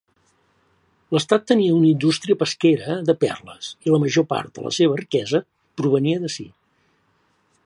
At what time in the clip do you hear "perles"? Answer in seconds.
3.27-3.71